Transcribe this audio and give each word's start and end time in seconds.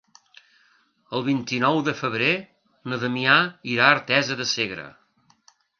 El 1.17 1.25
vint-i-nou 1.27 1.81
de 1.89 1.95
febrer 1.99 2.31
na 2.93 3.01
Damià 3.05 3.39
irà 3.77 3.91
a 3.91 3.95
Artesa 3.99 4.41
de 4.43 4.53
Segre. 4.59 4.93